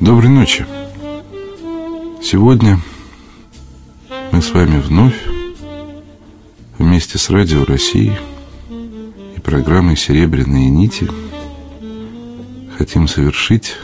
Доброй 0.00 0.30
ночи. 0.30 0.64
Сегодня 2.22 2.80
мы 4.32 4.40
с 4.40 4.50
вами 4.50 4.80
вновь 4.80 5.14
вместе 6.78 7.18
с 7.18 7.28
Радио 7.28 7.66
России 7.66 8.18
и 9.36 9.40
программой 9.40 9.98
«Серебряные 9.98 10.70
нити» 10.70 11.06
хотим 12.78 13.08
совершить 13.08 13.76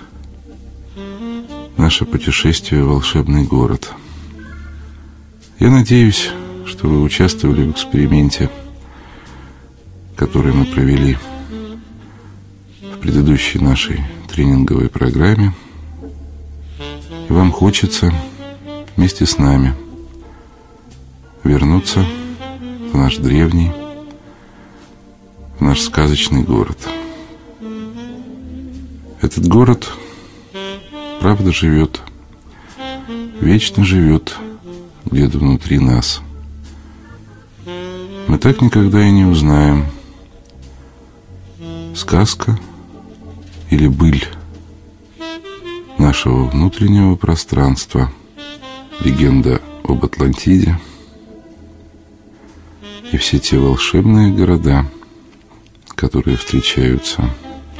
наше 1.76 2.06
путешествие 2.06 2.82
в 2.82 2.88
волшебный 2.88 3.44
город. 3.44 3.92
Я 5.58 5.70
надеюсь, 5.70 6.30
что 6.64 6.88
вы 6.88 7.02
участвовали 7.02 7.64
в 7.64 7.72
эксперименте, 7.72 8.48
который 10.16 10.54
мы 10.54 10.64
провели 10.64 11.18
в 12.80 13.00
предыдущей 13.00 13.58
нашей 13.58 14.00
тренинговой 14.28 14.88
программе– 14.88 15.52
и 17.28 17.32
вам 17.32 17.52
хочется 17.52 18.12
вместе 18.96 19.26
с 19.26 19.38
нами 19.38 19.74
вернуться 21.44 22.04
в 22.92 22.96
наш 22.96 23.16
древний, 23.16 23.72
в 25.58 25.60
наш 25.60 25.80
сказочный 25.80 26.42
город. 26.42 26.78
Этот 29.20 29.46
город, 29.48 29.90
правда, 31.20 31.52
живет, 31.52 32.00
вечно 33.40 33.84
живет 33.84 34.36
где-то 35.04 35.38
внутри 35.38 35.78
нас. 35.78 36.20
Мы 38.28 38.38
так 38.38 38.60
никогда 38.60 39.02
и 39.02 39.10
не 39.10 39.24
узнаем, 39.24 39.86
сказка 41.94 42.58
или 43.70 43.88
быль 43.88 44.24
нашего 46.06 46.44
внутреннего 46.44 47.16
пространства, 47.16 48.12
легенда 49.00 49.60
об 49.82 50.04
Атлантиде. 50.04 50.78
И 53.10 53.16
все 53.16 53.40
те 53.40 53.58
волшебные 53.58 54.32
города, 54.32 54.86
которые 55.96 56.36
встречаются 56.36 57.28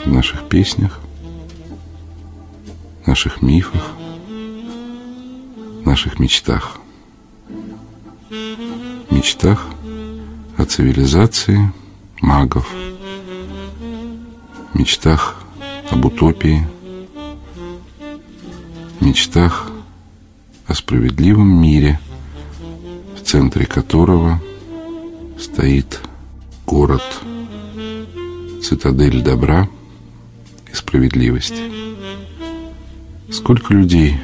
в 0.04 0.12
наших 0.12 0.48
песнях, 0.48 0.98
наших 3.06 3.42
мифах, 3.42 3.92
наших 5.84 6.18
мечтах. 6.18 6.78
Мечтах 9.08 9.68
о 10.56 10.64
цивилизации 10.64 11.72
магов, 12.20 12.68
мечтах 14.74 15.40
об 15.92 16.04
утопии– 16.04 16.66
мечтах 19.00 19.70
о 20.66 20.74
справедливом 20.74 21.60
мире, 21.60 22.00
в 23.16 23.22
центре 23.24 23.66
которого 23.66 24.40
стоит 25.38 26.00
город, 26.66 27.02
цитадель 28.62 29.22
добра 29.22 29.68
и 30.70 30.74
справедливости. 30.74 31.62
Сколько 33.30 33.74
людей 33.74 34.16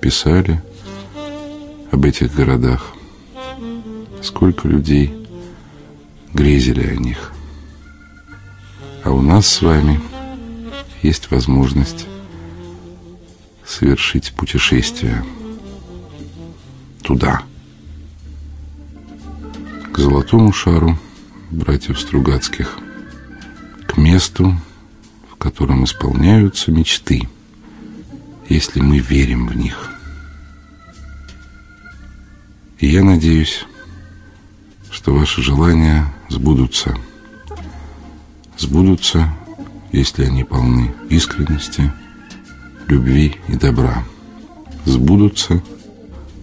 писали 0.00 0.62
об 1.90 2.04
этих 2.04 2.34
городах, 2.34 2.94
сколько 4.22 4.68
людей 4.68 5.12
грезили 6.32 6.86
о 6.86 6.96
них. 6.96 7.32
А 9.04 9.10
у 9.10 9.22
нас 9.22 9.46
с 9.46 9.62
вами 9.62 10.00
есть 11.02 11.30
возможность 11.30 12.06
совершить 13.70 14.32
путешествие 14.32 15.24
туда, 17.02 17.42
к 19.92 19.98
золотому 19.98 20.52
шару 20.52 20.98
братьев 21.50 22.00
Стругацких, 22.00 22.78
к 23.86 23.96
месту, 23.96 24.56
в 25.30 25.36
котором 25.36 25.84
исполняются 25.84 26.72
мечты, 26.72 27.28
если 28.48 28.80
мы 28.80 28.98
верим 28.98 29.46
в 29.46 29.56
них. 29.56 29.90
И 32.78 32.88
я 32.88 33.04
надеюсь, 33.04 33.66
что 34.90 35.14
ваши 35.14 35.42
желания 35.42 36.12
сбудутся. 36.28 36.96
Сбудутся, 38.58 39.32
если 39.92 40.24
они 40.24 40.44
полны 40.44 40.92
искренности, 41.08 41.92
любви 42.90 43.36
и 43.46 43.54
добра 43.54 44.04
сбудутся, 44.84 45.62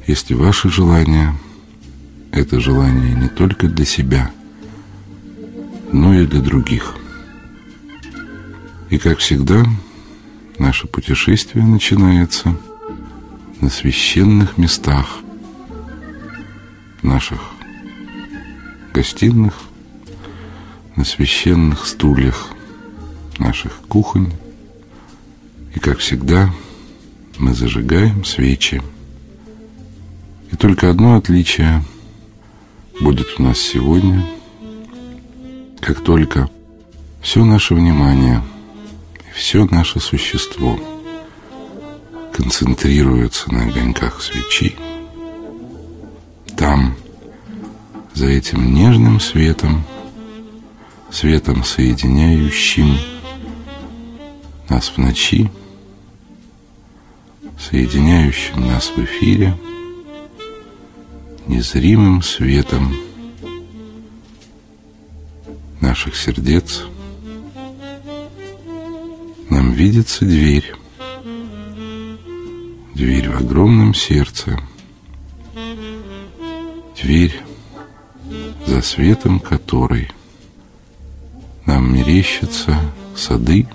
если 0.07 0.33
ваши 0.33 0.69
желания– 0.69 1.35
это 2.31 2.61
желание 2.61 3.13
не 3.15 3.27
только 3.27 3.67
для 3.67 3.85
себя, 3.85 4.31
но 5.91 6.13
и 6.13 6.25
для 6.25 6.39
других. 6.39 6.95
И, 8.89 8.97
как 8.97 9.17
всегда, 9.17 9.65
наше 10.57 10.87
путешествие 10.87 11.65
начинается 11.65 12.55
на 13.59 13.69
священных 13.69 14.57
местах, 14.57 15.17
наших 17.01 17.41
гостиных, 18.93 19.53
на 20.95 21.03
священных 21.03 21.85
стульях 21.85 22.47
наших 23.37 23.73
кухонь, 23.89 24.31
и, 25.77 25.79
как 25.79 25.99
всегда, 25.99 26.49
мы 27.37 27.53
зажигаем 27.53 28.25
свечи. 28.25 28.81
И 30.51 30.55
только 30.55 30.89
одно 30.89 31.17
отличие 31.17 31.83
будет 32.99 33.27
у 33.37 33.43
нас 33.43 33.59
сегодня. 33.59 34.27
Как 35.79 36.03
только 36.03 36.49
все 37.21 37.45
наше 37.45 37.75
внимание 37.75 38.41
все 39.35 39.65
наше 39.65 39.99
существо 39.99 40.79
концентрируется 42.33 43.53
на 43.53 43.67
огоньках 43.67 44.23
свечи, 44.23 44.75
там, 46.55 46.95
за 48.15 48.25
этим 48.25 48.73
нежным 48.73 49.19
светом, 49.19 49.83
светом 51.11 51.63
соединяющим 51.63 52.97
нас 54.69 54.89
в 54.89 54.97
ночи, 54.97 55.51
соединяющим 57.57 58.67
нас 58.67 58.91
в 58.95 59.03
эфире 59.03 59.57
незримым 61.47 62.21
светом 62.21 62.95
наших 65.81 66.15
сердец. 66.15 66.83
Нам 69.49 69.71
видится 69.71 70.25
дверь, 70.25 70.73
дверь 72.93 73.29
в 73.29 73.37
огромном 73.37 73.93
сердце, 73.93 74.59
дверь, 77.01 77.41
за 78.65 78.81
светом 78.81 79.39
которой 79.39 80.11
нам 81.65 81.93
мерещатся 81.93 82.79
сады, 83.15 83.67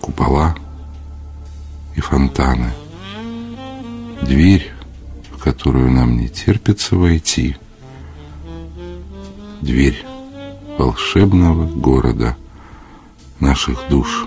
купола— 0.00 0.56
и 1.96 2.00
фонтаны. 2.00 2.72
Дверь, 4.22 4.70
в 5.32 5.42
которую 5.42 5.90
нам 5.90 6.16
не 6.16 6.28
терпится 6.28 6.96
войти. 6.96 7.56
Дверь 9.60 10.04
волшебного 10.78 11.66
города 11.66 12.36
наших 13.40 13.88
душ. 13.88 14.26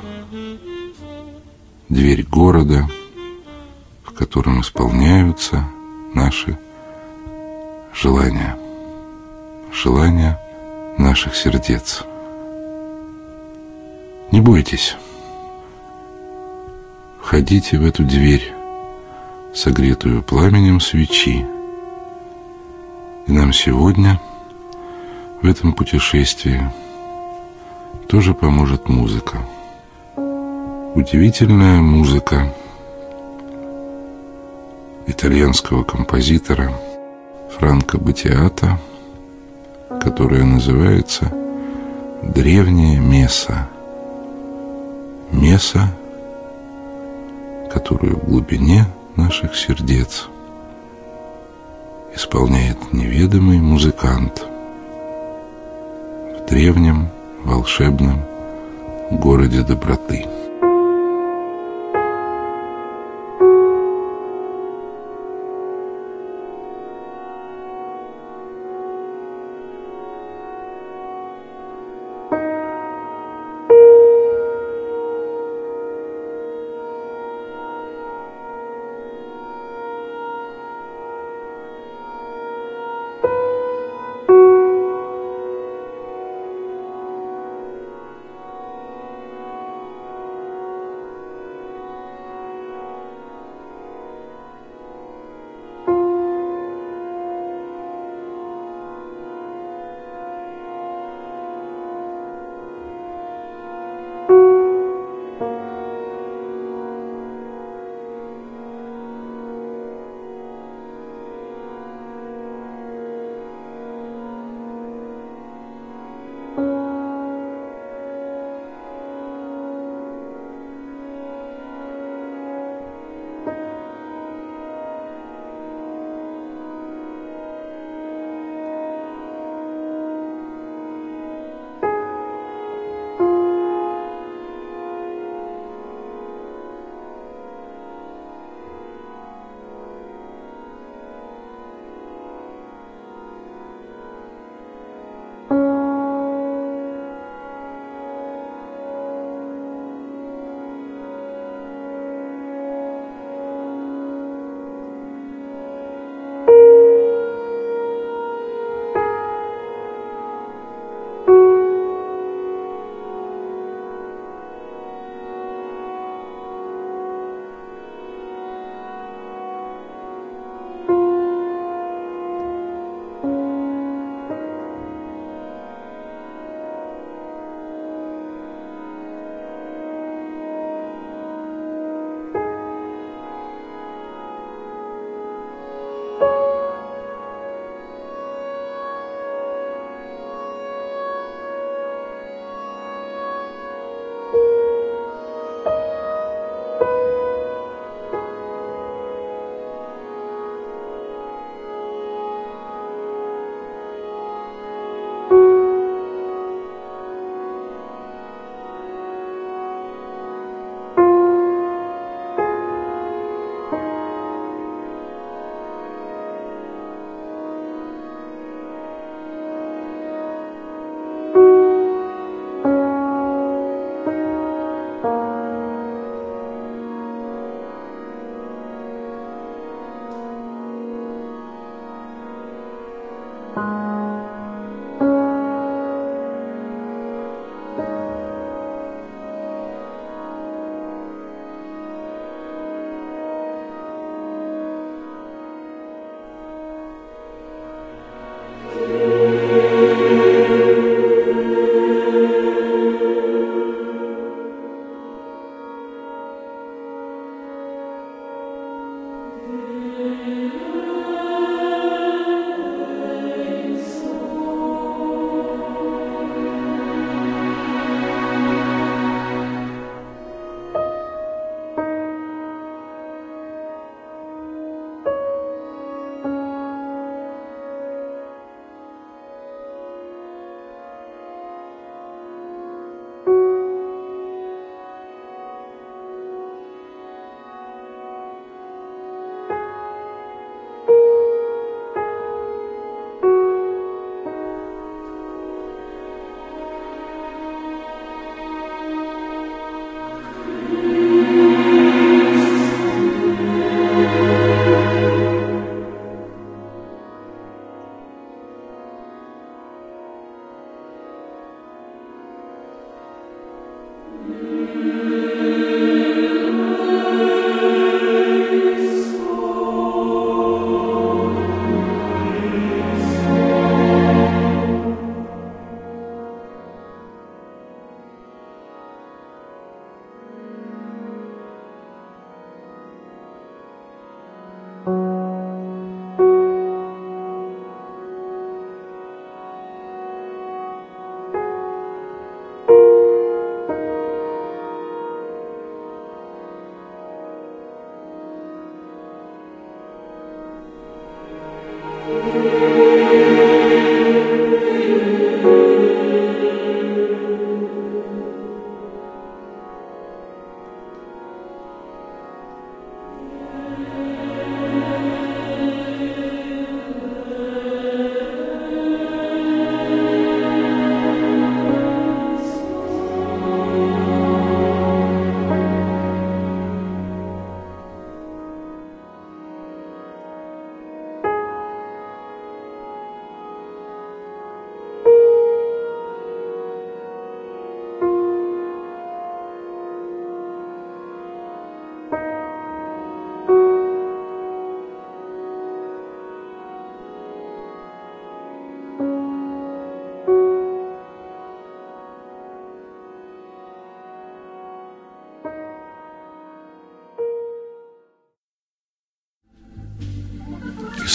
Дверь 1.87 2.25
города, 2.25 2.87
в 4.03 4.11
котором 4.11 4.61
исполняются 4.61 5.67
наши 6.13 6.57
желания. 7.93 8.57
Желания 9.71 10.39
наших 10.97 11.35
сердец. 11.35 12.03
Не 14.31 14.41
бойтесь. 14.41 14.95
Входите 17.29 17.77
в 17.77 17.85
эту 17.85 18.03
дверь, 18.03 18.55
согретую 19.53 20.23
пламенем 20.23 20.79
свечи. 20.79 21.45
И 23.27 23.31
нам 23.31 23.53
сегодня 23.53 24.19
в 25.43 25.47
этом 25.47 25.73
путешествии 25.73 26.59
тоже 28.07 28.33
поможет 28.33 28.89
музыка. 28.89 29.37
Удивительная 30.95 31.81
музыка 31.81 32.51
итальянского 35.05 35.83
композитора 35.83 36.73
Франко 37.59 37.99
Батиата, 37.99 38.79
которая 40.01 40.45
называется 40.45 41.31
«Древняя 42.23 42.99
месса». 42.99 43.69
меса, 45.31 45.93
которую 47.69 48.17
в 48.17 48.25
глубине 48.25 48.85
наших 49.15 49.55
сердец 49.55 50.27
исполняет 52.15 52.93
неведомый 52.93 53.59
музыкант 53.59 54.43
в 56.35 56.49
древнем 56.49 57.09
волшебном 57.43 58.21
городе 59.11 59.61
доброты. 59.61 60.25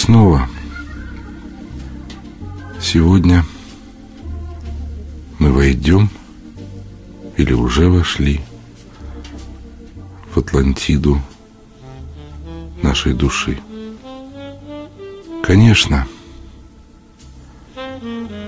Снова 0.05 0.47
сегодня 2.79 3.43
мы 5.39 5.51
войдем 5.51 6.11
или 7.37 7.53
уже 7.53 7.89
вошли 7.89 8.41
в 10.31 10.37
Атлантиду 10.37 11.19
нашей 12.83 13.13
души. 13.13 13.57
Конечно, 15.41 16.07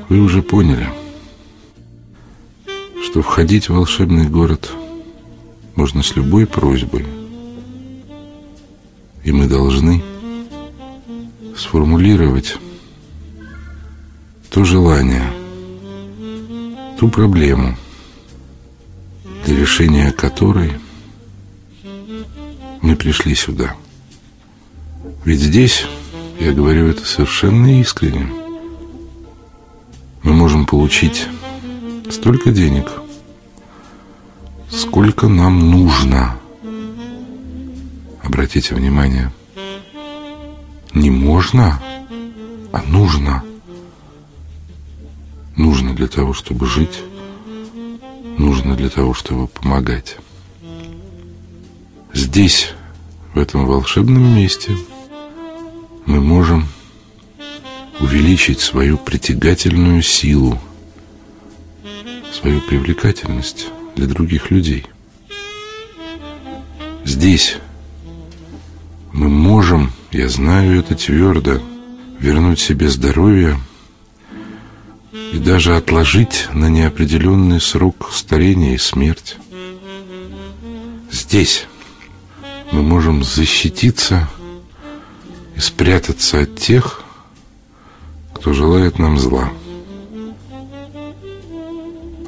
вы 0.10 0.20
уже 0.20 0.44
поняли, 0.44 0.88
что 3.04 3.24
входить 3.24 3.68
в 3.68 3.74
волшебный 3.74 4.30
город 4.30 4.72
можно 5.76 6.04
с 6.04 6.16
любой 6.16 6.46
просьбой. 6.46 7.08
И 9.24 9.32
мы 9.32 9.48
должны 9.48 10.04
сформулировать 11.58 12.58
то 14.50 14.64
желание, 14.64 15.26
ту 17.00 17.10
проблему, 17.10 17.76
для 19.46 19.60
решения 19.60 20.12
которой 20.12 20.74
мы 22.82 22.96
пришли 22.96 23.34
сюда. 23.36 23.76
Ведь 25.26 25.42
здесь, 25.42 25.86
я 26.40 26.54
говорю 26.54 26.88
это 26.88 27.06
совершенно 27.06 27.82
искренне, 27.82 28.32
мы 30.24 30.34
можем 30.34 30.66
получить 30.66 31.28
столько 32.10 32.52
денег, 32.52 32.92
сколько 34.70 35.28
нам 35.28 35.72
нужно. 35.72 36.38
Обратите 38.22 38.76
внимание, 38.76 39.32
не 41.00 41.10
можно, 41.12 41.82
а 42.72 42.82
нужно– 42.84 43.44
нужно 45.58 45.94
для 45.94 46.08
того, 46.08 46.34
чтобы 46.34 46.68
жить, 46.68 47.02
нужно 48.38 48.76
для 48.76 48.90
того, 48.90 49.14
чтобы 49.14 49.48
помогать. 49.48 50.18
Здесь, 52.14 52.74
в 53.34 53.40
этом 53.40 53.66
волшебном 53.66 54.36
месте, 54.36 54.78
мы 56.06 56.22
можем 56.22 56.68
увеличить 58.00 58.60
свою 58.60 58.98
притягательную 58.98 60.02
силу, 60.04 60.60
свою 62.32 62.62
привлекательность 62.62 63.68
для 63.96 64.06
других 64.06 64.52
людей. 64.52 64.86
Здесь 67.04 67.58
мы 69.12 69.28
можем, 69.28 69.92
я 70.12 70.30
знаю 70.30 70.80
это 70.80 70.96
твердо, 70.96 71.60
вернуть 72.20 72.60
себе 72.60 72.90
здоровье, 72.90 73.58
и 75.34 75.38
даже 75.38 75.76
отложить 75.76 76.48
на 76.54 76.70
неопределенный 76.70 77.60
срок 77.60 78.10
старение 78.14 78.76
и 78.76 78.78
смерть. 78.78 79.38
Здесь 81.12 81.66
мы 82.72 82.82
можем 82.82 83.24
защититься 83.24 84.30
и 85.56 85.60
спрятаться 85.60 86.42
от 86.42 86.56
тех, 86.56 87.04
кто 88.34 88.54
желает 88.54 89.00
нам 89.00 89.18
зла. 89.18 89.52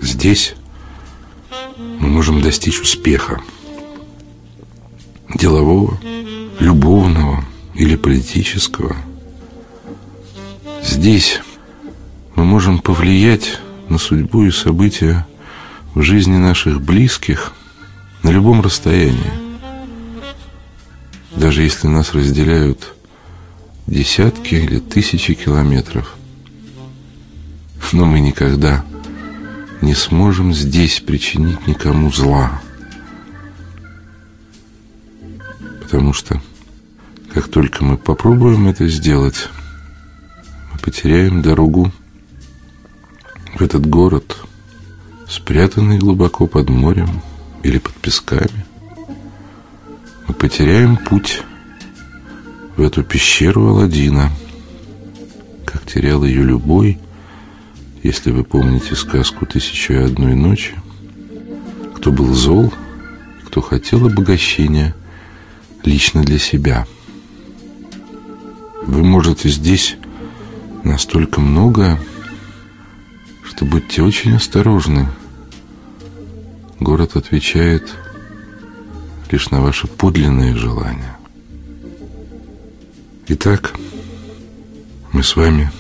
Здесь 0.02 0.56
мы 1.78 2.10
можем 2.10 2.42
достичь 2.42 2.82
успеха 2.82 3.42
делового, 5.36 5.98
любовного 6.60 7.46
или 7.80 7.96
политического. 7.96 8.94
Здесь 10.84 11.40
мы 12.36 12.44
можем 12.44 12.80
повлиять 12.80 13.62
на 13.88 13.98
судьбу 13.98 14.44
и 14.44 14.52
события 14.52 15.26
в 15.96 16.02
жизни 16.02 16.36
наших 16.36 16.82
близких 16.82 17.54
на 18.22 18.32
любом 18.32 18.60
расстоянии. 18.60 19.32
Даже 21.38 21.62
если 21.62 21.88
нас 21.88 22.14
разделяют 22.14 22.96
десятки 23.88 24.56
или 24.56 24.80
тысячи 24.80 25.34
километров. 25.34 26.18
Но 27.94 28.06
мы 28.06 28.20
никогда 28.20 28.84
не 29.80 29.96
сможем 29.96 30.54
здесь 30.54 31.00
причинить 31.00 31.66
никому 31.66 32.12
зла. 32.12 32.62
Потому 35.82 36.12
что 36.12 36.42
как 37.34 37.48
только 37.48 37.84
мы 37.84 37.98
попробуем 37.98 38.68
это 38.68 38.88
сделать, 38.88 39.50
мы 40.72 40.80
потеряем 40.80 41.42
дорогу 41.42 41.92
в 43.56 43.62
этот 43.62 43.86
город, 43.86 44.38
спрятанный 45.28 46.00
глубоко 46.00 46.48
под 46.48 46.70
морем 46.70 47.22
или 47.64 47.78
под 47.78 47.94
песками, 47.96 48.66
мы 50.28 50.34
потеряем 50.34 50.98
путь 50.98 51.44
в 52.78 52.82
эту 52.82 53.04
пещеру 53.04 53.68
Аладдина, 53.68 54.32
как 55.66 55.86
терял 55.86 56.24
ее 56.24 56.44
любой, 56.44 57.00
если 58.04 58.32
вы 58.32 58.44
помните 58.44 58.96
сказку 58.96 59.46
«Тысяча 59.46 59.94
и 59.94 59.98
одной 59.98 60.36
ночи», 60.36 60.74
кто 61.96 62.12
был 62.12 62.34
зол, 62.34 62.74
кто 63.46 63.62
хотел 63.62 64.08
обогащения 64.08 64.96
лично 65.84 66.24
для 66.24 66.40
себя. 66.40 66.88
Вы 68.86 69.04
можете 69.04 69.50
здесь 69.50 69.98
настолько 70.84 71.42
многое 71.42 72.00
что 73.60 73.66
будьте 73.66 74.02
очень 74.02 74.36
осторожны. 74.36 75.10
Город 76.80 77.18
отвечает 77.18 77.94
лишь 79.30 79.50
на 79.50 79.62
ваши 79.62 79.86
подлинные 79.86 80.56
желания. 80.56 81.18
Итак, 83.28 83.74
мы 85.12 85.24
с 85.24 85.36
вами 85.36 85.72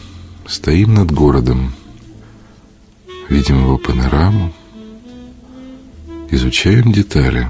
стоим 0.45 0.95
над 0.95 1.09
городом, 1.11 1.71
видим 3.29 3.61
его 3.61 3.77
панораму, 3.77 4.53
изучаем 6.31 6.91
детали 6.91 7.49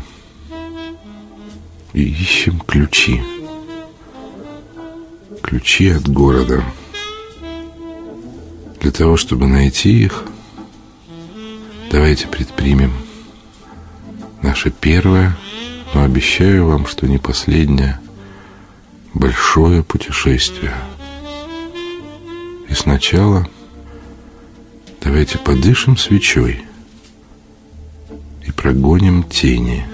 и 1.94 2.04
ищем 2.04 2.60
ключи. 2.60 3.20
Ключи 5.50 5.90
от 5.90 6.08
города– 6.08 6.64
для 8.80 8.92
того, 8.92 9.18
чтобы 9.18 9.48
найти 9.48 10.04
их, 10.04 10.24
давайте 11.92 12.28
предпримем 12.28 12.94
наше 14.42 14.72
первое, 14.72 15.36
но 15.94 16.04
обещаю 16.04 16.66
вам, 16.68 16.86
что 16.86 17.08
не 17.08 17.18
последнее, 17.18 18.00
большое 19.14 19.84
путешествие. 19.84 20.74
И 22.70 22.74
сначала 22.74 23.48
давайте 25.02 25.38
подышим 25.40 25.98
свечой 25.98 26.64
и 28.46 28.52
прогоним 28.52 29.24
тени. 29.24 29.86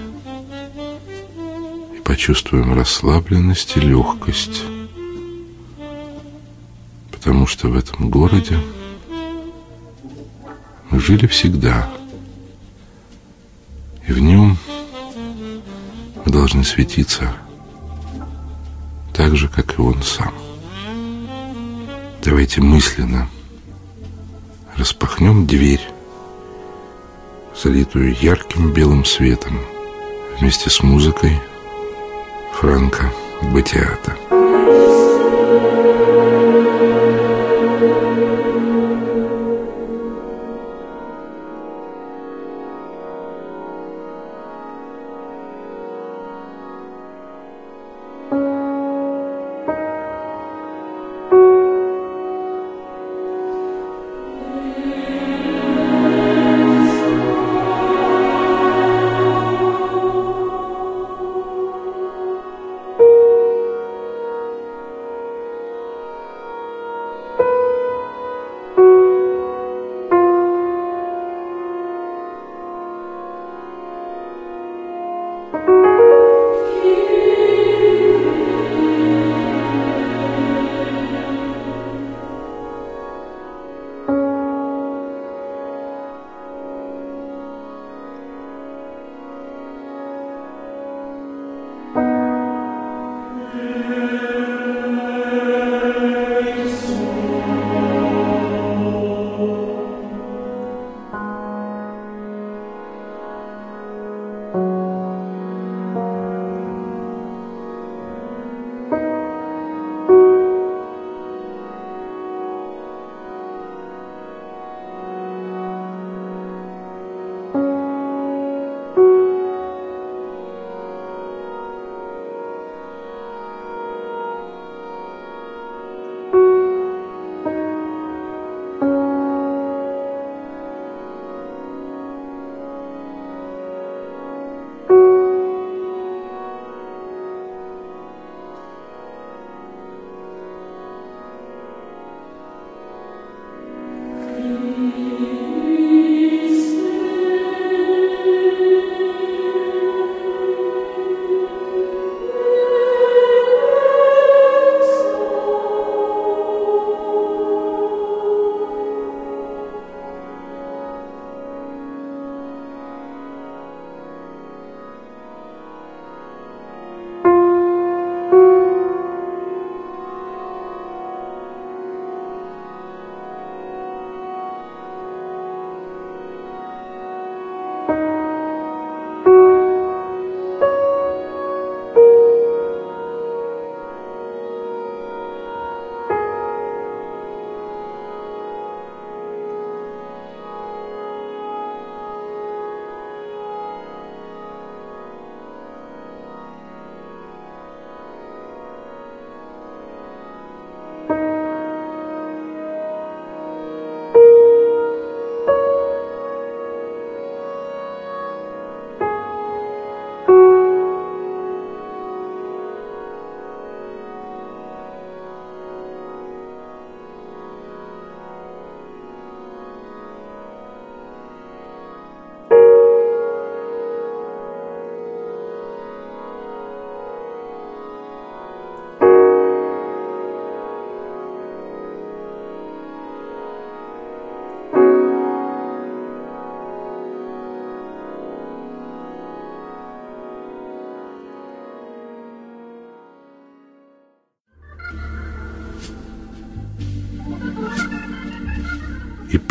И 1.96 2.00
почувствуем 2.00 2.74
расслабленность 2.74 3.76
и 3.76 3.80
легкость, 3.80 4.62
потому 7.26 7.48
что 7.48 7.66
в 7.66 7.76
этом 7.76 8.08
городе 8.08 8.56
мы 10.90 11.00
жили 11.00 11.26
всегда. 11.26 11.90
И 14.06 14.12
в 14.12 14.20
нем 14.20 14.56
мы 16.24 16.30
должны 16.30 16.62
светиться 16.62 17.34
так 19.12 19.34
же, 19.34 19.48
как 19.48 19.76
и 19.76 19.82
он 19.82 20.04
сам. 20.04 20.32
Давайте 22.22 22.60
мысленно 22.60 23.28
распахнем 24.76 25.48
дверь, 25.48 25.82
залитую 27.60 28.14
ярким 28.20 28.72
белым 28.72 29.04
светом, 29.04 29.58
вместе 30.38 30.70
с 30.70 30.80
музыкой 30.80 31.36
Франка 32.54 33.10
Батиата. 33.52 34.45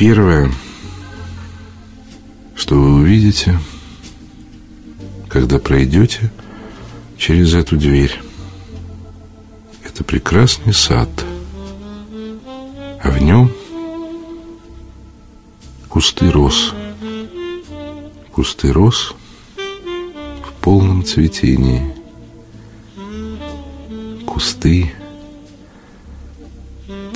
Первое, 0.07 0.51
что 2.55 2.75
вы 2.75 3.01
увидите, 3.01 3.57
когда 5.27 5.57
пройдете 5.57 6.31
через 7.17 7.55
эту 7.55 7.75
дверь, 7.75 8.21
это 9.83 10.03
прекрасный 10.03 10.75
сад, 10.75 11.09
а 13.01 13.09
в 13.09 13.19
нем 13.19 13.51
кусты 15.89 16.29
роз. 16.29 16.75
Кусты 18.31 18.71
роз 18.71 19.15
в 19.57 20.61
полном 20.61 21.03
цветении. 21.03 21.95
Кусты, 24.27 24.93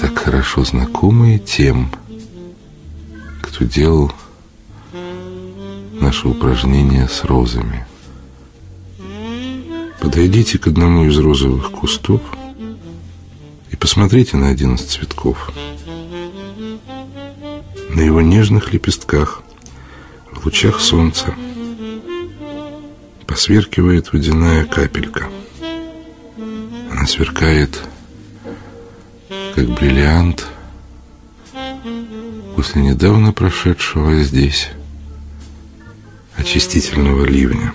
так 0.02 0.18
хорошо 0.18 0.64
знакомые 0.64 1.38
тем, 1.38 1.92
кто 3.60 3.66
делал 3.66 4.10
наше 5.92 6.30
упражнение 6.30 7.10
с 7.10 7.26
розами. 7.26 7.86
Подойдите 10.00 10.58
к 10.58 10.68
одному 10.68 11.04
из 11.04 11.18
розовых 11.18 11.70
кустов 11.72 12.22
и 13.70 13.76
посмотрите 13.76 14.38
на 14.38 14.48
один 14.48 14.76
из 14.76 14.84
цветков. 14.84 15.52
На 17.90 18.00
его 18.00 18.22
нежных 18.22 18.72
лепестках 18.72 19.44
в 20.32 20.46
лучах 20.46 20.80
солнца 20.80 21.36
посверкивает 23.28 24.14
водяная 24.14 24.64
капелька. 24.64 25.28
Она 26.90 27.06
сверкает, 27.08 27.78
как 29.54 29.68
бриллиант– 29.68 30.48
после 32.60 32.82
недавно 32.82 33.32
прошедшего 33.32 34.22
здесь 34.22 34.68
очистительного 36.36 37.24
ливня. 37.24 37.74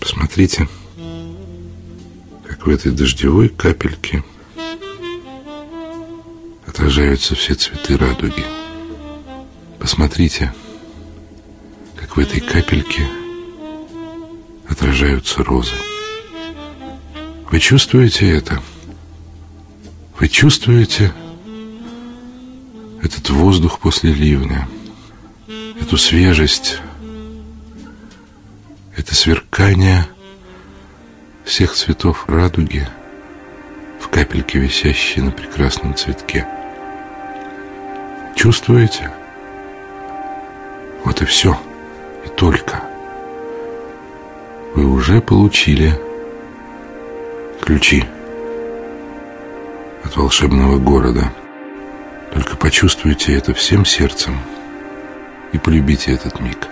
Посмотрите, 0.00 0.66
как 2.48 2.66
в 2.66 2.70
этой 2.70 2.92
дождевой 2.92 3.50
капельке 3.50 4.24
отражаются 6.66 7.34
все 7.34 7.52
цветы 7.52 7.98
радуги. 7.98 8.42
Посмотрите, 9.78 10.54
как 11.96 12.16
в 12.16 12.20
этой 12.20 12.40
капельке 12.40 13.06
отражаются 14.66 15.44
розы. 15.44 15.76
Вы 17.50 17.60
чувствуете 17.60 18.30
это? 18.30 18.62
Вы 20.18 20.28
чувствуете 20.28 21.12
этот 23.02 23.30
воздух 23.30 23.78
после 23.78 24.12
ливня, 24.12 24.68
эту 25.80 25.96
свежесть, 25.96 26.78
это 28.96 29.14
сверкание 29.14 30.06
всех 31.44 31.74
цветов 31.74 32.28
радуги 32.28 32.86
в 34.00 34.08
капельке, 34.08 34.58
висящей 34.58 35.22
на 35.22 35.30
прекрасном 35.30 35.94
цветке. 35.94 36.46
Чувствуете? 38.36 39.10
Вот 41.04 41.22
и 41.22 41.24
все. 41.24 41.58
И 42.24 42.28
только. 42.28 42.82
Вы 44.74 44.86
уже 44.86 45.20
получили 45.20 45.98
ключи 47.60 48.04
от 50.04 50.16
волшебного 50.16 50.78
города. 50.78 51.32
Только 52.32 52.56
почувствуйте 52.56 53.34
это 53.34 53.54
всем 53.54 53.84
сердцем 53.84 54.40
и 55.52 55.58
полюбите 55.58 56.12
этот 56.12 56.40
миг. 56.40 56.69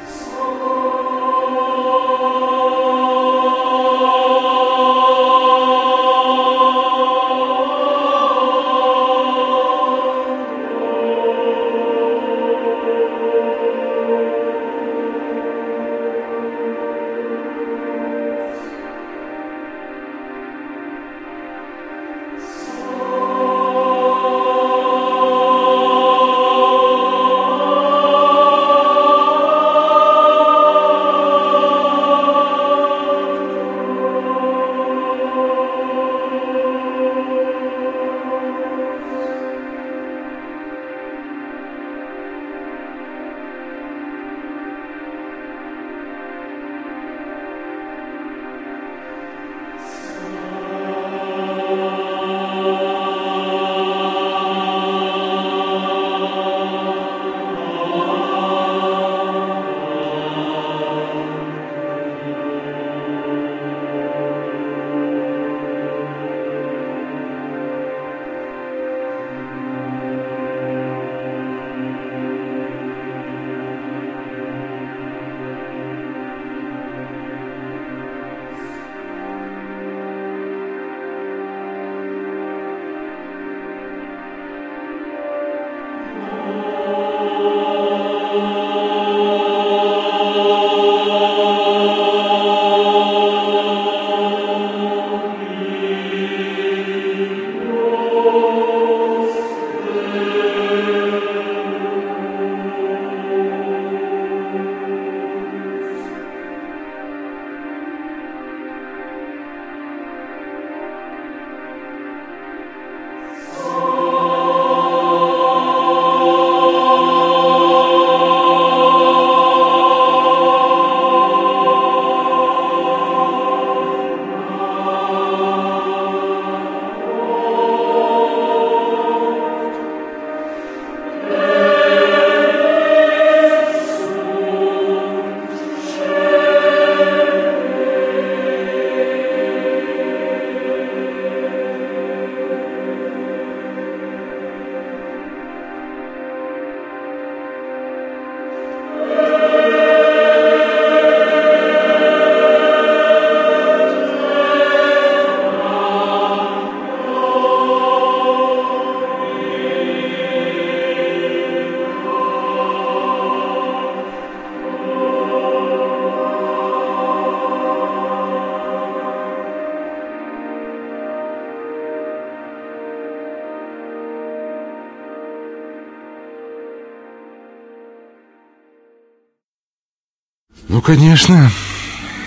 Конечно, 180.89 181.51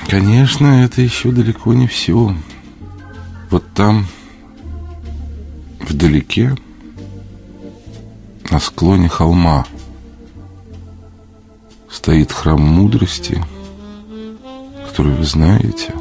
конечно, 0.08 0.84
это 0.84 1.02
еще 1.02 1.32
далеко 1.32 1.74
не 1.74 1.88
все. 1.88 2.36
Вот 3.50 3.66
там, 3.74 4.06
вдалеке, 5.80 6.56
на 8.52 8.60
склоне 8.60 9.10
холма, 9.10 9.66
стоит 11.90 12.32
храм 12.32 12.62
мудрости, 12.62 13.44
который 14.88 15.14
вы 15.14 15.24
знаете, 15.24 15.96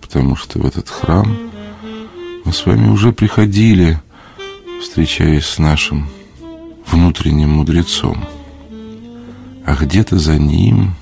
потому 0.00 0.36
что 0.36 0.60
в 0.60 0.64
этот 0.64 0.88
храм 0.88 1.50
мы 2.46 2.54
с 2.54 2.64
вами 2.64 2.88
уже 2.88 3.12
приходили, 3.12 4.00
встречаясь 4.80 5.44
с 5.44 5.58
нашим 5.58 6.08
внутренним 6.86 7.50
мудрецом. 7.50 8.24
А 9.66 9.74
где-то 9.74 10.18
за 10.18 10.38
ним, 10.38 10.94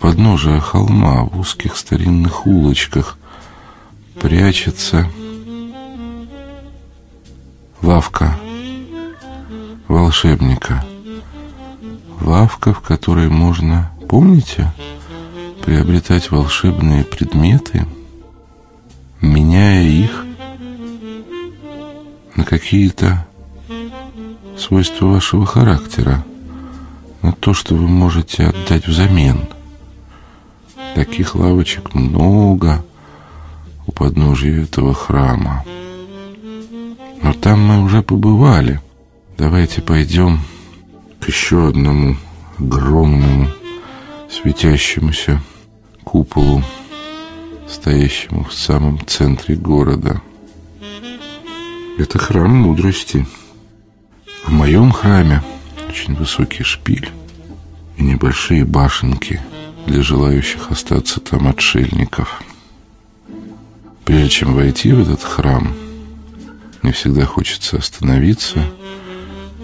подножия 0.00 0.60
холма, 0.60 1.24
в 1.24 1.38
узких 1.38 1.76
старинных 1.76 2.46
улочках, 2.46 3.18
прячется 4.20 5.06
лавка 7.82 8.34
волшебника. 9.88 10.84
Лавка, 12.20 12.72
в 12.72 12.80
которой 12.80 13.28
можно, 13.28 13.90
помните, 14.08 14.72
приобретать 15.62 16.30
волшебные 16.30 17.04
предметы, 17.04 17.86
меняя 19.20 19.82
их 19.82 20.24
на 22.36 22.44
какие-то 22.44 23.26
свойства 24.58 25.06
вашего 25.06 25.44
характера, 25.46 26.24
на 27.22 27.32
то, 27.32 27.52
что 27.52 27.74
вы 27.74 27.88
можете 27.88 28.46
отдать 28.46 28.86
взамен. 28.86 29.48
Таких 30.94 31.34
лавочек 31.34 31.94
много 31.94 32.84
у 33.86 33.92
подножия 33.92 34.62
этого 34.62 34.94
храма. 34.94 35.64
Но 37.22 37.32
там 37.32 37.60
мы 37.60 37.82
уже 37.82 38.02
побывали. 38.02 38.80
Давайте 39.38 39.82
пойдем 39.82 40.40
к 41.20 41.28
еще 41.28 41.68
одному 41.68 42.16
огромному 42.58 43.48
светящемуся 44.30 45.40
куполу, 46.04 46.62
стоящему 47.68 48.44
в 48.44 48.52
самом 48.52 49.04
центре 49.06 49.56
города. 49.56 50.20
Это 51.98 52.18
храм 52.18 52.54
мудрости. 52.54 53.26
В 54.46 54.52
моем 54.52 54.90
храме 54.90 55.42
очень 55.88 56.14
высокий 56.14 56.64
шпиль 56.64 57.10
и 57.96 58.02
небольшие 58.02 58.64
башенки 58.64 59.40
для 59.86 60.02
желающих 60.02 60.70
остаться 60.70 61.20
там 61.20 61.48
отшельников. 61.48 62.42
Прежде 64.04 64.28
чем 64.28 64.54
войти 64.54 64.92
в 64.92 65.00
этот 65.00 65.22
храм, 65.22 65.74
мне 66.82 66.92
всегда 66.92 67.26
хочется 67.26 67.76
остановиться 67.76 68.64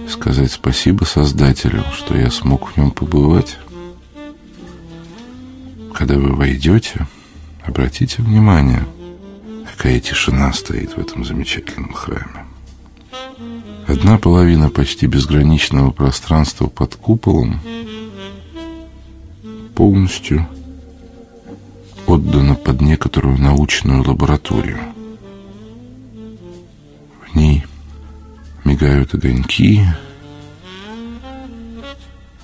и 0.05 0.09
сказать 0.09 0.53
спасибо 0.53 1.05
Создателю, 1.05 1.85
что 1.95 2.17
я 2.17 2.31
смог 2.31 2.71
в 2.71 2.77
нем 2.77 2.91
побывать. 2.91 3.59
Когда 5.95 6.17
вы 6.17 6.35
войдете, 6.35 7.07
обратите 7.65 8.23
внимание, 8.23 8.87
какая 9.77 9.99
тишина 10.01 10.53
стоит 10.53 10.97
в 10.97 10.99
этом 10.99 11.25
замечательном 11.25 11.93
храме. 11.93 12.47
Одна 13.87 14.19
половина 14.19 14.69
почти 14.69 15.07
безграничного 15.07 15.91
пространства 15.91 16.67
под 16.67 16.97
куполом 16.97 17.61
полностью 19.77 20.45
отдана 22.07 22.57
под 22.57 22.81
некоторую 22.81 23.39
научную 23.39 24.03
лабораторию. 24.03 24.81
В 27.31 27.37
ней 27.37 27.65
мигают 28.65 29.15
огоньки, 29.15 29.85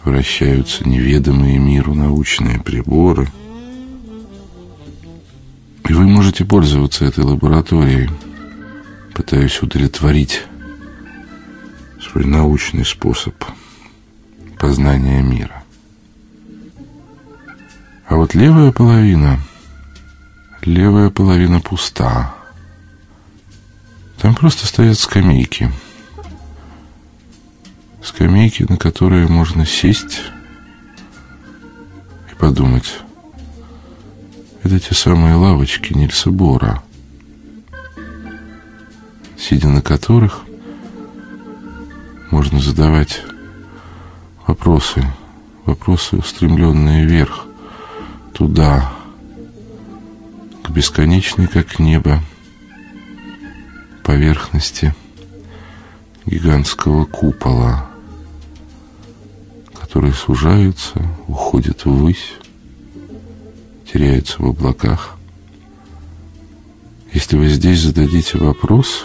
вращаются 0.04 0.88
неведомые 0.88 1.58
миру 1.58 1.94
научные 1.94 2.60
приборы– 2.60 3.26
и 5.92 5.94
вы 5.94 6.06
можете 6.06 6.46
пользоваться 6.46 7.04
этой 7.04 7.22
лабораторией, 7.22 8.08
пытаясь 9.14 9.60
удовлетворить 9.60 10.42
свой 12.00 12.24
научный 12.24 12.86
способ 12.86 13.34
познания 14.58 15.20
мира. 15.20 15.61
А 18.12 18.16
вот 18.16 18.34
левая 18.34 18.72
половина, 18.72 19.40
левая 20.60 21.08
половина 21.08 21.62
пуста. 21.62 22.34
Там 24.18 24.34
просто 24.34 24.66
стоят 24.66 24.98
скамейки. 24.98 25.72
Скамейки, 28.02 28.66
на 28.68 28.76
которые 28.76 29.28
можно 29.28 29.64
сесть 29.64 30.20
и 32.30 32.34
подумать, 32.34 32.98
это 34.62 34.78
те 34.78 34.94
самые 34.94 35.36
лавочки 35.36 35.94
Нильса 35.94 36.30
Бора, 36.30 36.82
сидя 39.38 39.68
на 39.68 39.80
которых 39.80 40.42
можно 42.30 42.60
задавать 42.60 43.22
вопросы, 44.46 45.02
вопросы, 45.64 46.16
устремленные 46.16 47.06
вверх, 47.06 47.46
туда, 48.34 48.92
к 50.62 50.70
бесконечной, 50.70 51.46
как 51.48 51.78
небо, 51.78 52.22
поверхности 54.02 54.94
гигантского 56.26 57.04
купола, 57.04 57.86
который 59.78 60.12
сужается, 60.12 61.00
уходит 61.26 61.84
ввысь, 61.84 62.34
теряются 63.92 64.42
в 64.42 64.46
облаках. 64.46 65.16
Если 67.12 67.36
вы 67.36 67.48
здесь 67.48 67.80
зададите 67.80 68.38
вопрос, 68.38 69.04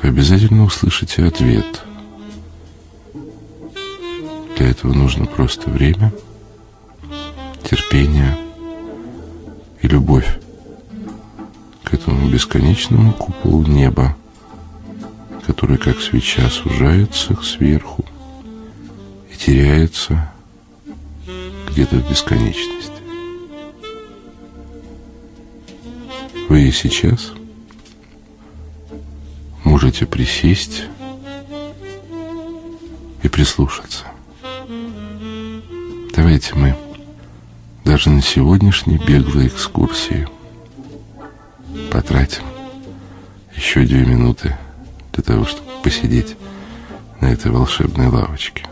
то 0.00 0.08
обязательно 0.08 0.64
услышите 0.64 1.24
ответ. 1.24 1.82
Для 4.56 4.70
этого 4.70 4.92
нужно 4.92 5.26
просто 5.26 5.70
время, 5.70 6.12
терпение 7.68 8.38
и 9.82 9.88
любовь 9.88 10.38
к 11.82 11.94
этому 11.94 12.28
бесконечному 12.28 13.12
куполу 13.12 13.64
неба, 13.64 14.16
который 15.44 15.76
как 15.76 16.00
свеча 16.00 16.48
сужается 16.48 17.34
сверху 17.42 18.04
и 19.32 19.36
теряется 19.36 20.32
где-то 21.70 21.96
в 21.96 22.08
бесконечности. 22.08 22.92
Вы 26.48 26.68
и 26.68 26.72
сейчас 26.72 27.32
можете 29.64 30.06
присесть 30.06 30.84
и 33.24 33.28
прислушаться. 33.28 34.04
Давайте 36.14 36.54
мы 36.54 36.85
даже 37.96 38.10
на 38.10 38.20
сегодняшней 38.20 38.98
беглой 38.98 39.46
экскурсии 39.46 40.28
потратим 41.90 42.42
еще 43.54 43.86
две 43.86 44.04
минуты 44.04 44.54
для 45.14 45.22
того, 45.22 45.46
чтобы 45.46 45.66
посидеть 45.82 46.36
на 47.22 47.32
этой 47.32 47.50
волшебной 47.50 48.08
лавочке. 48.08 48.66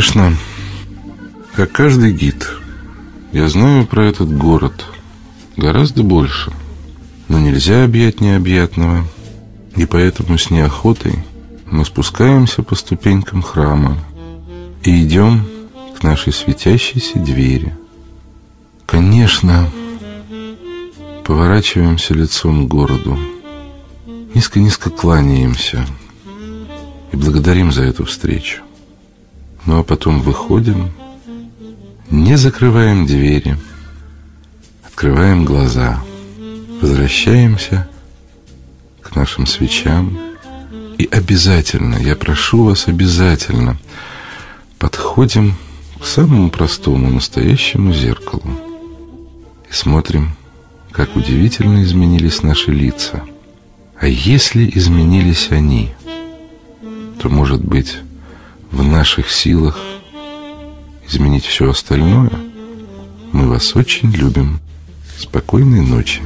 Конечно, 0.00 0.34
как 1.54 1.72
каждый 1.72 2.14
гид, 2.14 2.48
я 3.32 3.50
знаю 3.50 3.86
про 3.86 4.06
этот 4.06 4.34
город 4.34 4.86
гораздо 5.58 6.02
больше. 6.02 6.50
Но 7.28 7.38
нельзя 7.38 7.84
объять 7.84 8.22
необъятного, 8.22 9.04
и 9.76 9.84
поэтому 9.84 10.38
с 10.38 10.48
неохотой 10.48 11.22
мы 11.66 11.84
спускаемся 11.84 12.62
по 12.62 12.76
ступенькам 12.76 13.42
храма 13.42 13.98
и 14.84 15.04
идем 15.04 15.46
к 15.98 16.02
нашей 16.02 16.32
светящейся 16.32 17.18
двери. 17.18 17.76
Конечно, 18.86 19.68
поворачиваемся 21.26 22.14
лицом 22.14 22.66
к 22.66 22.70
городу, 22.70 23.18
низко-низко 24.32 24.88
кланяемся 24.88 25.84
и 27.12 27.16
благодарим 27.16 27.70
за 27.70 27.82
эту 27.82 28.06
встречу. 28.06 28.62
Ну 29.66 29.78
а 29.78 29.82
потом 29.82 30.20
выходим, 30.20 30.90
не 32.10 32.36
закрываем 32.36 33.06
двери, 33.06 33.56
открываем 34.84 35.44
глаза, 35.44 36.02
возвращаемся 36.80 37.88
к 39.02 39.14
нашим 39.14 39.46
свечам 39.46 40.18
и 40.98 41.08
обязательно, 41.10 41.96
я 41.96 42.16
прошу 42.16 42.64
вас 42.64 42.88
обязательно, 42.88 43.78
подходим 44.78 45.54
к 46.00 46.04
самому 46.04 46.50
простому 46.50 47.10
настоящему 47.10 47.92
зеркалу 47.92 48.42
и 49.70 49.72
смотрим, 49.72 50.36
как 50.90 51.16
удивительно 51.16 51.82
изменились 51.82 52.42
наши 52.42 52.70
лица. 52.72 53.22
А 53.98 54.06
если 54.06 54.70
изменились 54.74 55.48
они, 55.50 55.90
то, 57.20 57.28
может 57.28 57.62
быть, 57.62 57.98
в 58.70 58.82
наших 58.82 59.30
силах 59.30 59.78
изменить 61.06 61.44
все 61.44 61.70
остальное, 61.70 62.30
мы 63.32 63.48
вас 63.48 63.74
очень 63.76 64.10
любим. 64.12 64.60
Спокойной 65.18 65.82
ночи. 65.82 66.22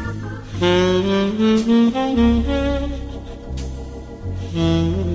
Mm-hmm. 4.55 5.14